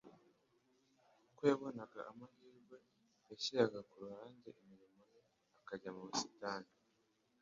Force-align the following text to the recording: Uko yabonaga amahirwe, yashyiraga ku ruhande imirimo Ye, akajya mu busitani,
Uko 1.27 1.41
yabonaga 1.51 1.99
amahirwe, 2.11 2.77
yashyiraga 3.29 3.79
ku 3.89 3.95
ruhande 4.03 4.49
imirimo 4.61 5.01
Ye, 5.13 5.19
akajya 5.59 5.89
mu 5.95 6.03
busitani, 6.09 6.71